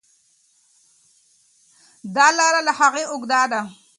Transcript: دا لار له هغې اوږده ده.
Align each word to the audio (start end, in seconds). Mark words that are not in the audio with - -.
دا 2.15 2.27
لار 2.37 2.53
له 2.67 2.73
هغې 2.79 3.03
اوږده 3.11 3.41
ده. 3.51 3.61